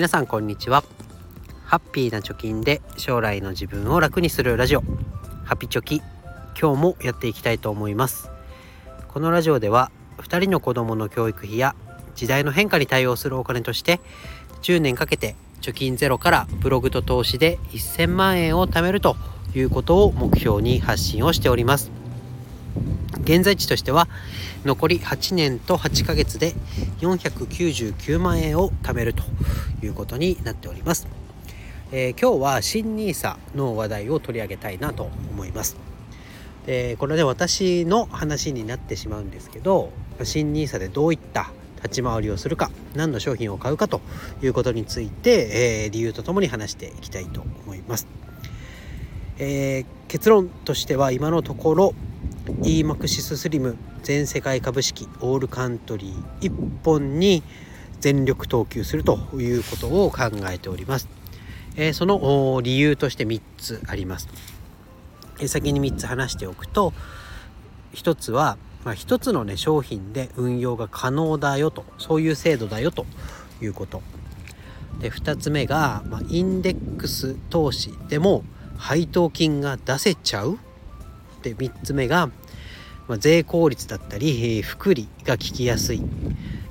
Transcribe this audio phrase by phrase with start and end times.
[0.00, 0.82] 皆さんこんにちは。
[1.66, 4.82] ハッピーな貯金で将来の自分を楽にするラジオ。
[5.44, 6.00] ハピチョキ
[6.58, 8.30] 今日もやっていきたいと思います。
[9.08, 11.76] このラジオでは2人の子供の教育費や
[12.14, 14.00] 時代の変化に対応するお金として
[14.62, 19.16] 10年かけて貯金ゼロからブログと投資で1000万円を貯めると
[19.54, 21.99] いうことを目標に発信をしております。
[23.22, 24.08] 現在地としては
[24.64, 26.54] 残り8年と8ヶ月で
[27.00, 29.22] 499万円を貯めると
[29.82, 31.06] いうことになっております、
[31.92, 35.76] えー、今日は新 nisa の話題を取り上げたいなと思います。
[36.66, 39.90] でこれで私の話になってしまうんですけど
[40.22, 44.02] 新 nisa でどういった立ち回りをするか何の商品を買うかと
[44.42, 48.06] いうことについて、えー、理由とともに話していきたいと思います、
[49.38, 51.94] えー、結論としては今のところ
[52.62, 57.42] EMAXIS スリム全世界株式オールカントリー1本に
[58.00, 61.08] 全力投球するということを考えております、
[61.76, 64.28] えー、その理由として3つあります、
[65.38, 66.92] えー、先に3つ話しておくと
[67.94, 73.06] 1つは、まあ、1つのね商品で運用が可能だよとそういう制度だよと
[73.62, 74.02] いうこと。
[75.00, 78.44] で2つ目が、まあ、インデックス投資でも
[78.76, 80.58] 配当金が出せちゃう
[81.42, 82.28] で3つ目が、
[83.08, 86.02] まあ、税効率だったり福利が効きやすい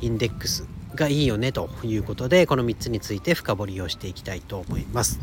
[0.00, 5.20] インデックスがいいよねということでこの3つについて深掘りをしていきたいと思います、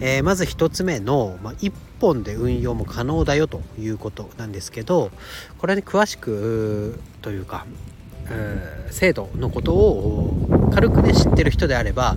[0.00, 5.10] えー、まず1つ目の、まあ、1本で運用も可能だよということなんですけど
[5.58, 7.66] これに詳しくというか
[8.90, 12.16] 制度のことを軽くね知ってる人であれば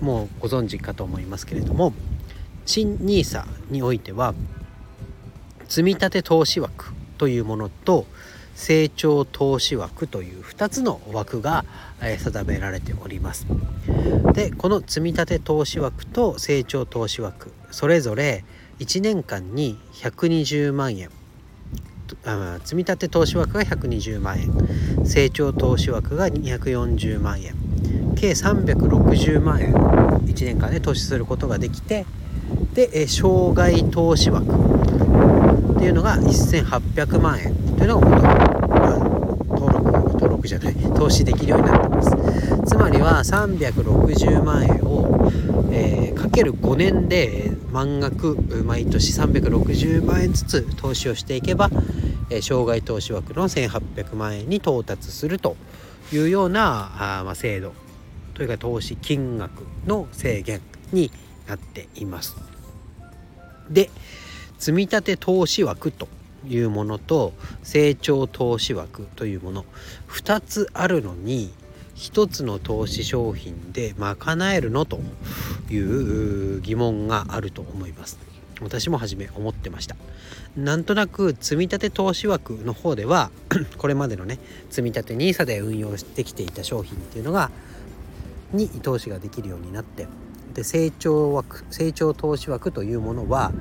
[0.00, 1.92] もうご存知かと思いますけれども
[2.66, 4.34] 新 NISA においては
[5.70, 8.04] 積立投資枠というものと
[8.56, 11.64] 成長投資枠という2つの枠が
[12.18, 13.46] 定められております。
[14.34, 18.44] でこの積立投資枠と成長投資枠それぞれ
[18.80, 21.08] 1年間に120万円。
[22.64, 25.06] 積立投資枠が120万円。
[25.06, 27.54] 成長投資枠が240万円。
[28.16, 32.04] 計360万円1年間で投資することができて
[32.74, 34.79] で障害投資枠。
[35.80, 38.22] っていうのが1800万円というのが元、
[38.68, 38.98] ま、
[39.48, 42.10] 登録登録じゃない 投資できるようになってます
[42.66, 45.32] つまりは360万円を、
[45.72, 51.70] えー、かける5年で満額毎年360万円ずつ投資をしていけば、
[52.28, 55.56] えー、障害投資枠の1800万円に到達すると
[56.12, 57.72] いうようなあ、まあ、制度
[58.34, 60.60] というか投資金額の制限
[60.92, 61.10] に
[61.48, 62.36] なっています。
[63.70, 63.88] で
[64.60, 66.06] 積立投資枠と
[66.46, 67.32] いうものと
[67.62, 69.64] 成長投資枠というもの。
[70.08, 71.52] 2つあるのに
[71.96, 75.00] 1つの投資商品で賄えるのと
[75.70, 78.18] いう疑問があると思います。
[78.60, 79.96] 私も初め思ってました。
[80.56, 83.30] なんとなく積立投資枠の方では
[83.78, 84.38] これまでのね
[84.68, 87.50] 積立 NISA で運用してきていた商品っていうのが
[88.52, 90.06] に投資ができるようになって
[90.52, 93.52] で成長枠成長投資枠というものは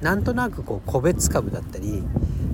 [0.00, 2.04] なんとなくこう個別株だったり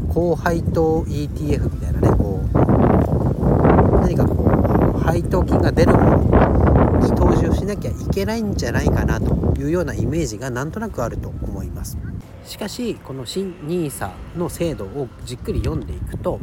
[0.08, 11.98] 高配当 ETF みたいなねこう何かこう配当金が出るものに投資をしなきゃいけないんじゃないかなというようなイメージがなんとなくあると思います。
[12.44, 16.40] しかしこの新 NISA の制度をじっくり読んでいくと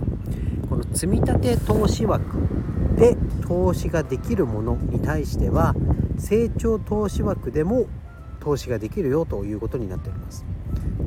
[0.68, 2.24] この積立投資枠
[2.96, 3.16] で
[3.48, 5.76] 投資ができるものに対しては
[6.22, 7.88] 成長投資枠でも
[8.40, 10.46] 投資ができるよということになっております。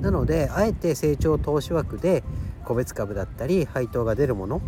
[0.00, 2.22] なのであえて成長投資枠で
[2.64, 4.60] 個別株だったり配当が出るもの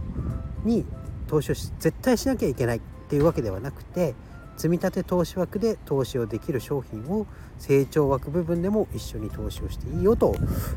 [0.64, 0.86] に
[1.26, 4.14] 投資を絶対しなきゃいけないっていうわけではなくて
[4.56, 7.26] 積み立て投資枠で投資をできる商品を
[7.58, 10.34] 成長枠部分でも一緒に投資をしていいよと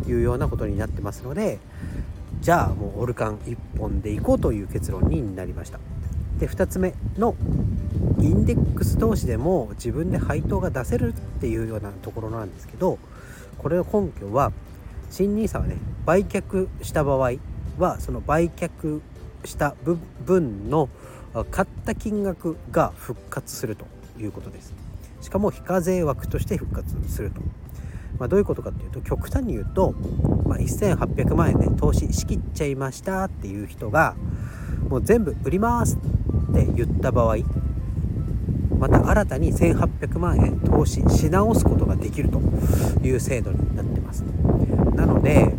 [0.08, 1.60] いうようなことになってますので
[2.42, 5.80] じゃあもうオルカン1本でいこうという結論になりました。
[6.40, 7.36] で2つ目の
[8.22, 13.00] インデックス投資でも自分で配当が出せるっていうようなところなんですけど
[13.58, 14.52] これの根拠は
[15.10, 17.34] 新 NISA はね売却した場合
[17.78, 19.02] はその売却
[19.46, 19.76] した
[20.26, 20.90] 分の
[21.52, 23.86] 買った金額が復活すると
[24.20, 24.74] いうことです。
[25.22, 27.42] しかも非課税枠として復活すると、
[28.20, 29.94] まあ、どういうことかっていうと極端に言うと、
[30.46, 34.16] まあ、1800万円ね投資しきっちゃいましたっていう人が
[34.88, 35.98] もう全部売ります
[36.52, 37.38] って言った場合
[38.80, 42.40] また新たに1800万円投資し直すことができると
[43.04, 44.24] いう制度になってます。
[44.96, 45.54] なので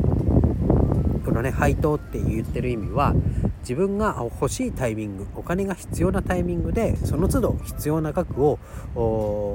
[1.24, 3.14] このね配当って言ってる意味は
[3.60, 8.58] 自分が欲しいタイミングお金が必要なタイミングでその都度必要な額を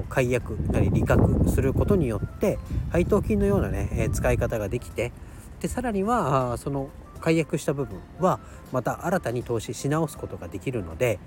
[0.09, 2.59] 解約なり利確することによって
[2.91, 5.11] 配当金のようなね使い方ができて
[5.59, 6.89] でさらにはその
[7.19, 8.39] 解約した部分は
[8.71, 11.19] また新たに投資し直すことができるので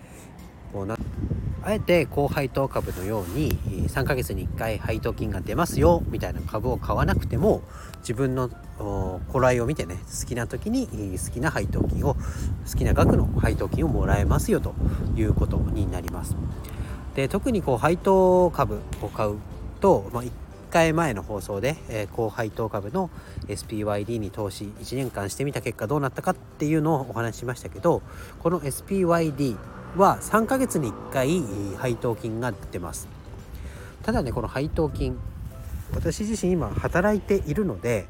[0.72, 0.96] こうな
[1.68, 3.52] あえて高配当株のように
[3.88, 7.60] 3ヶ月に1回配当金が出ますよみたいな株を買わなくても
[7.98, 8.48] 自分の
[9.28, 12.20] 頃合いを見てね好きな時に好きな配当金を好
[12.78, 14.74] きな額の配当金をもらえますよと
[15.14, 16.36] いうことになります。
[17.14, 19.36] で特にこう配当株を買う
[19.80, 20.30] と、まあ、1
[20.70, 23.10] 回前の放送で、えー、高配当株の
[23.46, 28.00] SPYD に投資1年間してみた結果どうなったかっていうのをお話ししましたけど
[28.38, 29.58] この SPYD
[29.98, 31.42] は3ヶ月に1回
[31.76, 33.08] 配当金が出ます。
[34.02, 35.18] ただねこの配当金
[35.92, 38.06] 私自身今働いているので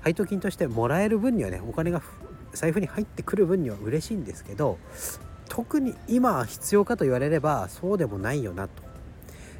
[0.00, 2.02] 配当金としてもらえる分にはねお金が
[2.52, 4.78] 財布に入ってくる分には嬉しいんですけど
[5.48, 8.82] 特に今必要かと言われればそうでもないよなと。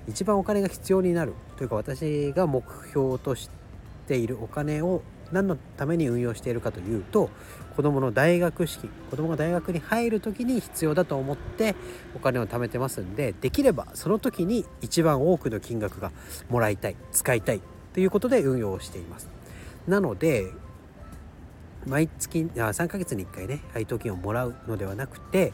[0.09, 3.49] 一番お金が必要になるというか私が目標とし
[4.09, 5.03] ているお金を
[5.33, 7.31] 何のために運用しているかというと
[7.77, 11.75] 子どもの大学式子どもが大学に入る時に必要だと思って
[12.15, 16.13] お金を貯めてますんでできればその時に一番多くの金額が
[16.49, 17.61] もらいたい使いたい
[17.95, 19.29] ということで運用をしています。
[19.87, 20.53] なので
[21.87, 25.53] 毎月あ3ヶ月に1回ね配当金をもらうのではなくて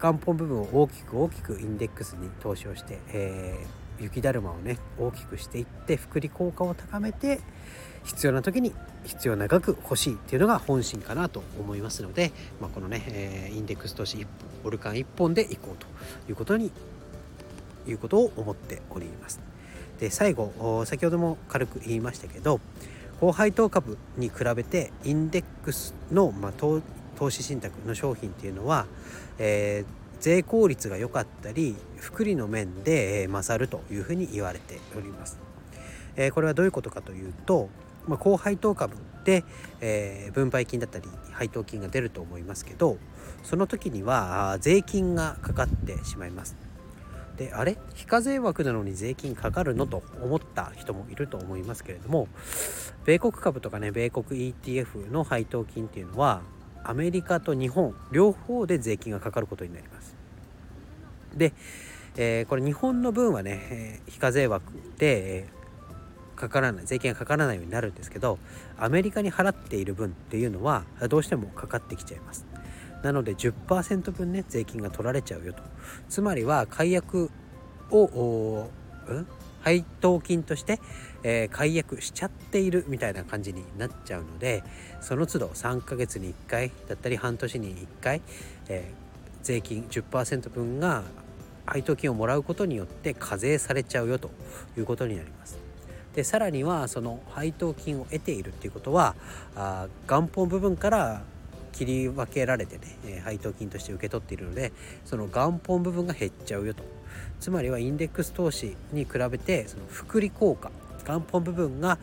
[0.00, 7.40] 元本部分を大きく大きくインデックスに投資をして、えー、雪だるまをね大きくしていって複利効果を高めて
[8.04, 8.72] 必要な時に
[9.04, 14.28] 必要な額欲しいっていうのが本心かなと思いますので、まあ、このね、えー、インデックス投資1本
[14.64, 15.86] オルカン1本でいこうと
[16.30, 16.70] いうことに
[17.88, 19.40] いうことを思っております。
[20.00, 22.60] で最後先ほども軽く言いましたけど
[23.20, 26.82] 高配当株に比べてインデックスの、まあ、投
[27.30, 28.86] 資信託の商品っていうのは、
[29.38, 35.38] えー、税効率が良かったり複利の面で勝るというふうに言われております。
[36.32, 37.68] これはどういうことかというと
[38.06, 39.44] ま、高配当株で、
[39.80, 42.98] え、分配金だったり配当金が出ると思いますけど
[43.42, 46.56] その時には税金がかかってしまいます。
[47.36, 47.76] であれ？
[47.94, 52.28] 非課税枠なのに税金かかるのと思った人もいると思いますけれども
[53.04, 56.40] 米国株とかね米国 ETF の配当金っていうのは
[56.88, 60.14] アメリカと日本両方で税金がかかることになります。
[61.36, 61.52] で、
[62.16, 65.48] えー、これ日本の分はね、えー、非課税枠で、え
[66.36, 68.38] かからない税金がかからないようになるんですけど
[68.78, 72.46] アメリカに払っている分っていうのはどうしてもかかってきちゃいます。
[73.02, 75.62] なので10%分ね税金が取られちゃうよと。
[76.08, 77.30] つまりは解約
[77.90, 78.68] を、
[79.08, 79.26] うん、
[79.66, 80.78] 配当金として、
[81.24, 84.62] えー、解約しちゃっているみたいな感じになっちゃうので
[85.00, 88.22] その都度3ヶ月に1回だったり半年に1回、
[88.68, 91.02] えー、税金10%分が
[91.66, 94.30] 配当金をもらうことによって課税されちゃうよと
[94.78, 95.58] いうことになります。
[96.14, 99.16] でさらにはその配当金を得ているっていうことは
[99.56, 101.22] あ元本部分から
[101.76, 104.72] 切り分けられてね、え配当金として受け取っているので
[105.04, 106.82] その元本部分が減っちゃうよと。
[107.38, 110.70] つまりはインデックス投資に比べてその複利効果
[111.06, 111.98] 元本部分が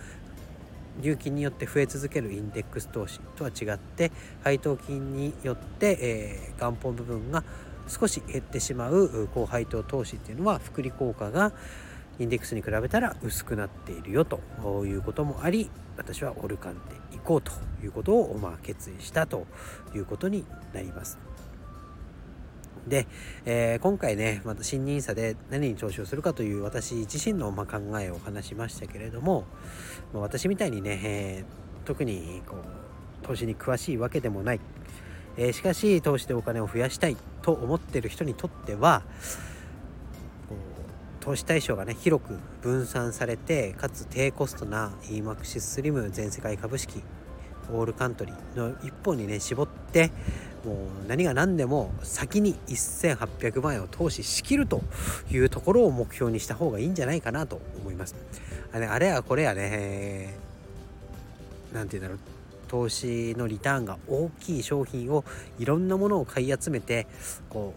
[1.01, 4.11] 入金によって増え続けるインデックス投資とは違って
[4.43, 7.43] 配当金によって、えー、元本部分が
[7.88, 11.51] 少し減ってしまう高配当投資っていうのは複利効果が
[12.20, 14.39] インデックスに比べたら薄くなっているよと
[14.86, 16.79] いうこともあり私はオルカンで
[17.12, 17.51] 行こうと
[17.84, 19.46] いうことをまあ決意したと
[19.96, 21.17] いうことになります。
[22.88, 23.08] で、
[23.46, 29.46] えー、今回ねまた新 NISA で何に投資をするかという私自身のま考えを話しましたけれども、
[30.13, 34.60] ま、私みたいにね、えー、特にこう投資に詳しいわけでもない、
[35.38, 39.03] えー、しかし投資でお金を増やしたいと思ってる人にとっては
[41.24, 47.01] 投資対象がね広く分散されてかつ低コストな EMAXIS スリム全世界株式
[47.72, 50.12] オールカントリーの一本にね絞って
[50.65, 54.82] もう何が何でも先に1800万円を投資しきると
[55.32, 58.15] いうところを目標にした方がいいんじゃないかなと思います。
[58.74, 60.38] あれあれやこれやね
[61.72, 62.34] 何て言うんだろう
[62.68, 65.24] 投資のリターンが大きい商品を
[65.58, 67.08] いろんなものを買い集めて
[67.50, 67.74] こ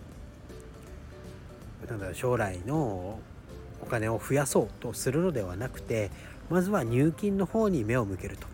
[1.86, 3.20] うなんだろう将来の
[3.80, 6.10] お金を増やそうとするのではなくて
[6.50, 8.46] まずは入金の方に目を向けると。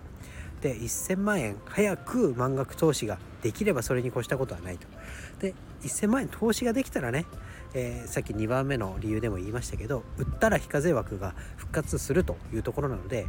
[0.61, 4.87] で1000万円早く満額投資ができればそれに越したことはないと
[5.41, 7.27] で1000万円投資ができたらね
[7.75, 13.27] えー、さっき2番目の理由でも言いましたけど売ったら非課税枠が復活するというところなので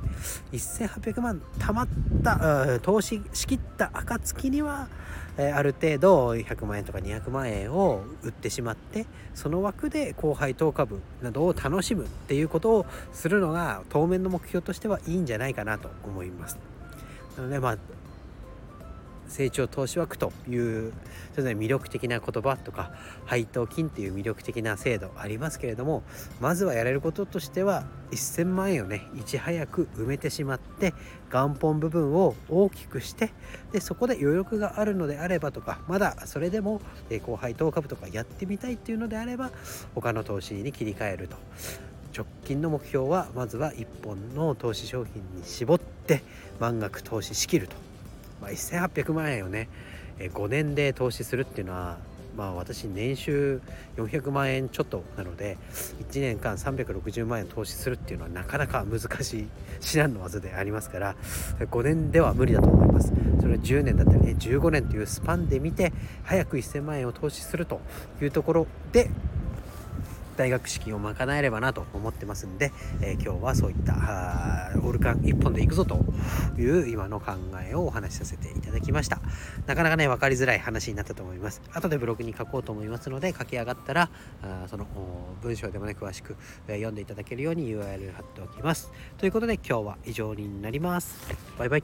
[0.51, 1.88] 1800万貯まっ
[2.24, 4.89] た投資しきった暁には、
[5.38, 16.60] えー、ある程度100万円とか200万円を売ってしまってその枠で高配当株などを楽しむっていうことをするのが当面の目標としてはいいんじゃないかなと思います。
[17.38, 17.77] なのでまあ
[19.33, 20.93] 成長投資枠という
[21.31, 22.91] それぞれ魅力的な言葉とか
[23.25, 26.03] 配当金っていう魅力的な制度ありますけれども
[26.39, 30.93] まずはやれることとしては1000万円をねいち早く埋めてしまって
[31.31, 33.31] 元本部分を大きくして
[33.71, 36.79] でそこで余力があるのであればとかまだそれでも
[37.25, 39.49] 高配当株とかやってみたいっていうのであれば
[39.95, 41.37] 他の投資に切り替えると。
[42.15, 46.21] 直近の目標はまずは1本の投資商品に絞って
[46.59, 47.75] 満額投資しきると
[48.43, 49.69] まあ、1800万円をね
[50.19, 51.97] 5年で投資するっていうのは
[52.35, 53.62] まあ私年収
[53.95, 55.57] 400万円ちょっとなので
[56.12, 59.47] 1年間360万円投資するっていうのはなかなか難しい
[59.79, 61.15] 至難の技でありますから
[61.59, 63.13] 5年では無理だと思います。
[63.39, 67.79] それは10年だったりね15年というスパンで見て早く1000万円を投資すると
[68.21, 69.09] いうところで
[70.35, 72.71] 大学資金を賄えればなと思ってますんで、
[73.01, 76.03] えー、今日はそういったオルカン1本でいくぞと
[76.57, 77.33] いう今の考
[77.67, 79.21] えをお話しさせていただきました。
[79.67, 81.61] なかなかね分かりづらい話になったと思います。
[81.73, 84.09] 後でブログに書こうと思いますので書き上がったら
[84.41, 84.87] あその
[85.41, 86.35] 文章でもね詳しく、
[86.67, 88.91] え、読んでいただけるように URL 貼っておきます。
[89.17, 91.17] ということで今日は以上になります。
[91.57, 91.83] バイバイ。